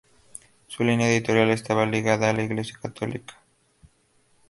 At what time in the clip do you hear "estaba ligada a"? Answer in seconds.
1.51-2.33